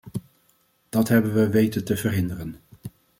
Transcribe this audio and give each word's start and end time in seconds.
Dat 0.89 1.07
hebben 1.07 1.33
we 1.33 1.49
weten 1.49 1.83
te 1.85 1.97
verhinderen. 1.97 2.55